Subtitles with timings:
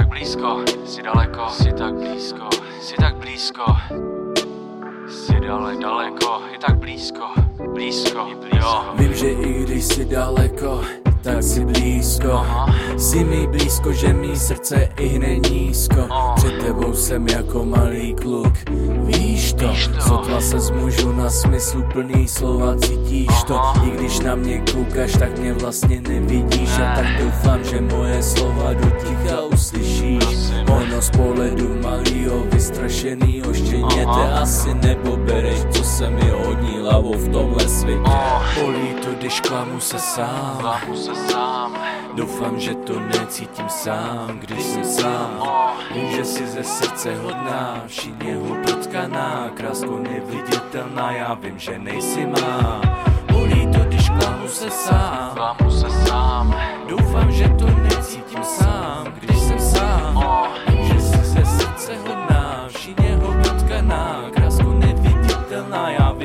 [0.00, 2.48] blízko, jsi daleko, jsi tak blízko,
[2.80, 3.64] jsi tak blízko.
[5.08, 7.24] Jsi dale, daleko, je tak blízko,
[7.74, 8.28] blízko,
[8.60, 8.84] jo.
[8.94, 10.80] Vím, že i když jsi daleko,
[11.22, 12.74] tak si blízko Aha.
[12.96, 16.34] Jsi mi blízko, že mý srdce i hned nízko Oh.
[16.34, 18.52] Před tebou jsem jako malý kluk
[19.04, 20.00] Víš to, Víš to.
[20.00, 23.86] sotva se zmůžu na smyslu plný slova Cítíš to, Aha.
[23.86, 28.72] i když na mě koukáš, tak mě vlastně nevidíš A tak doufám, že moje slova
[28.72, 28.90] do
[31.02, 34.40] z pohledu malýho vystrašenýho štěněte Aha.
[34.40, 38.10] Asi nepobereš, co se mi hodní hlavou v tomhle světě.
[38.60, 40.56] Bolí to, když klamu se sám.
[40.60, 41.78] Klamu se sám,
[42.14, 45.42] Doufám, že to necítím sám, když jsem sám.
[45.94, 52.80] Vím, že si ze srdce hodná, všíněho protkaná Kráskou neviditelná, já vím, že nejsi má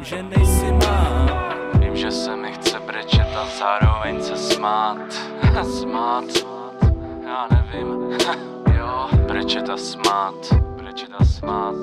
[0.00, 1.26] vím, že nejsi má
[1.78, 4.96] Vím, že se mi chce brečet a zároveň se smát.
[5.80, 6.24] smát,
[7.24, 8.18] já nevím.
[8.78, 10.34] jo, brečet a smát,
[10.76, 11.74] brečet a smát.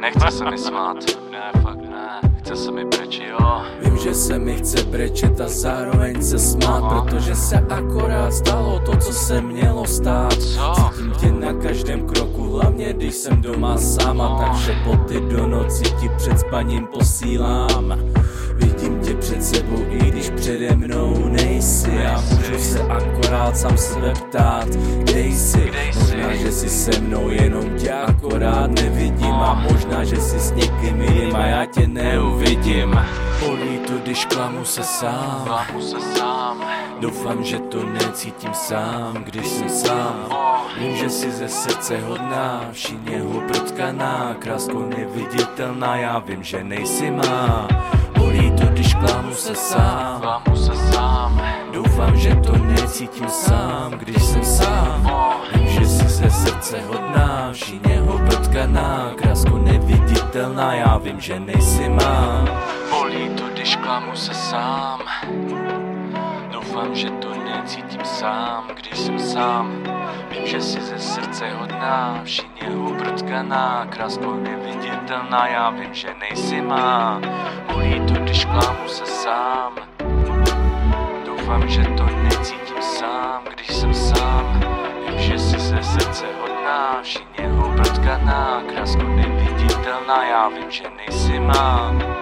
[0.00, 0.96] Nechce se mi smát,
[1.30, 2.20] ne, fakt ne.
[2.38, 3.62] Chce se mi brečet, jo.
[3.80, 7.02] Vím, že se mi chce brečet a zároveň se smát Aha.
[7.02, 10.74] Protože se akorát stalo to, co se mělo stát Co?
[10.92, 11.52] Cítím tě na
[13.04, 17.98] když jsem doma sám A tak šepoty do noci ti před spaním posílám.
[18.54, 22.06] Vidím tě před sebou, i když přede mnou nejsi.
[22.06, 24.68] A můžu se akorát sám sebe ptát,
[25.04, 25.72] kde jsi?
[25.98, 29.34] Možná, že jsi se mnou, jenom tě akorát nevidím.
[29.34, 33.00] A možná, že jsi s někým jiným a já tě neuvidím.
[33.40, 35.42] Bolí to, když klamu se sám.
[35.44, 36.64] Klamu se sám,
[37.00, 40.28] Doufám, že to necítím sám, když jsem sám.
[40.78, 44.36] Vím, že jsi ze srdce hodná, všíněho protkaná.
[44.38, 47.68] Kráskou neviditelná, já vím, že nejsi má.
[48.18, 50.20] Bolí to, když klamu se sám.
[50.20, 51.42] Klamu se sám,
[51.72, 54.83] Doufám, že to necítím sám, když jsem sám
[56.44, 62.44] srdce hodná, všíněho protkaná Kráskou neviditelná, já vím, že nejsi má
[62.90, 65.00] Bolí to, když klamu se sám.
[66.52, 69.82] Doufám, že to necítím sám, když jsem sám.
[70.30, 77.20] Vím, že jsi ze srdce hodná, všíněhu protkaná, kráskou neviditelná, já vím, že nejsi má.
[77.72, 79.72] Bolí to, když klamu se sám.
[81.26, 84.60] Doufám, že to necítím sám, když jsem sám.
[85.08, 86.33] Vím, že jsi ze srdce
[86.74, 92.13] hodná, všíněhu protkaná, kráskou neviditelná, já vím, že nejsi má.